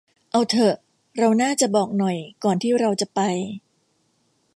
[0.31, 0.75] เอาเถอะ
[1.17, 3.19] เราน่าจะบอกหน่อยก่อนที่เราจะไป